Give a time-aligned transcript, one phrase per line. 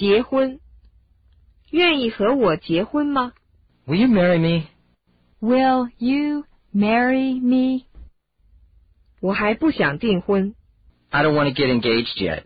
[0.00, 0.59] 结婚，
[1.69, 3.33] 愿意和我结婚吗？
[3.85, 4.67] Will you marry me?
[5.39, 7.85] Will you marry me?
[9.19, 10.55] 我还不想订婚。
[11.09, 12.43] I don't want to get engaged yet.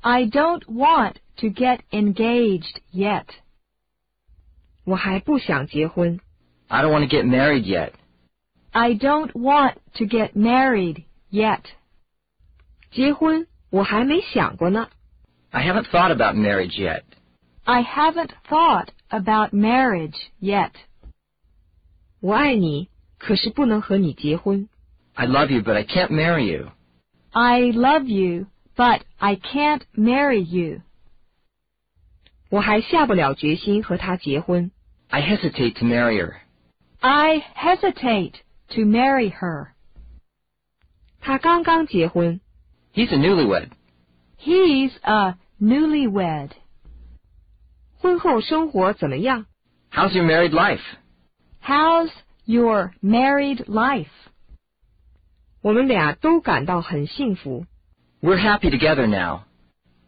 [0.00, 3.26] I don't want to get engaged yet.
[4.84, 6.20] 我还不想结婚。
[6.68, 7.92] I don't want to get married yet.
[8.72, 11.60] I don't want to get married yet.
[12.90, 14.90] 结婚我还没想过呢。
[15.53, 17.03] I haven't thought about marriage yet.
[17.65, 20.71] I haven't thought about marriage yet.
[22.21, 24.69] 我爱你，可是不能和你结婚。
[25.13, 26.71] I love you, but I can't marry you.
[27.31, 30.81] I love you, but I can't marry you.
[32.49, 34.71] 我还下不了决心和他结婚。
[35.09, 36.35] I hesitate to marry her.
[36.99, 38.33] I hesitate
[38.69, 39.69] to marry her.
[41.21, 42.39] 他刚刚结婚，
[42.93, 43.69] He's a newlywed.
[44.39, 46.51] He's a newlywed.
[47.97, 49.45] 婚后生活怎么样？
[49.91, 50.81] How's your married life?
[51.61, 52.11] How's
[52.45, 54.07] your married life?
[55.61, 57.65] 我们俩都感到很幸福。
[58.21, 59.43] We're happy together now.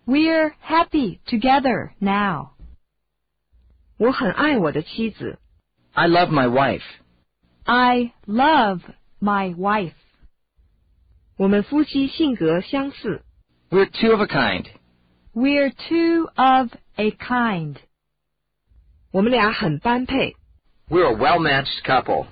[0.05, 2.51] We're happy together now.
[3.97, 5.37] 我很爱我的妻子，
[5.93, 6.83] I love my wife.
[7.65, 8.81] I love
[9.19, 9.93] my wife.
[11.37, 13.23] 我们夫妻性格相似，
[13.69, 14.65] We're two of a kind.
[15.35, 17.77] We're two of a kind.
[19.11, 20.35] 我们俩很般配。
[20.89, 22.27] We're a well-matched couple.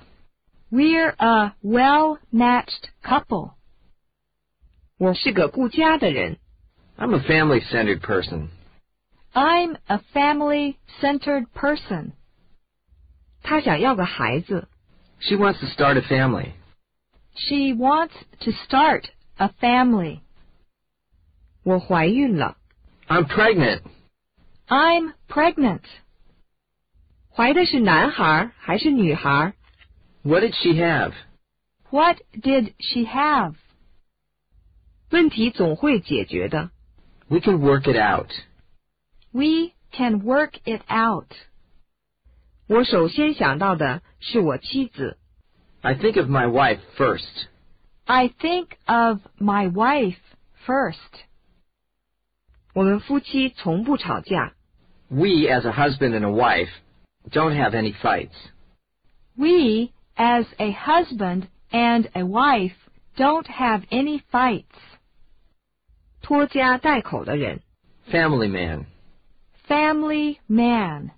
[0.70, 3.54] We're a well-matched couple.
[4.98, 6.38] 我是个顾家的人，
[6.98, 8.48] I'm a family-centered person.
[9.32, 12.12] I'm a family-centered person.
[13.42, 14.68] 他想要个孩子，
[15.20, 16.52] She wants to start a family.
[17.34, 19.04] She wants to start
[19.36, 20.20] a family.
[21.62, 22.58] 我怀孕了，
[23.08, 23.82] I'm pregnant.
[24.68, 25.82] I'm pregnant.
[27.34, 29.54] 怀的是男孩还是女孩？
[30.22, 31.12] What did she have?
[31.90, 33.54] What did she have?
[35.10, 36.70] 问题总会解决的。
[37.28, 38.30] We can work it out.
[39.32, 41.32] We can work it out.
[42.68, 45.18] 我首先想到的是我妻子，
[45.80, 47.46] I think of my wife first.
[48.04, 50.18] I think of my wife
[50.66, 50.96] first.
[52.74, 54.52] 我们夫妻从不吵架，
[55.08, 56.70] We, as a husband and a wife,
[57.30, 58.34] don't have any fights.
[59.36, 62.76] We, as a husband and a wife,
[63.16, 64.64] don't have any fights.
[66.22, 67.60] 拖家带口的人。
[68.10, 68.86] Family man.
[69.66, 71.10] Family man.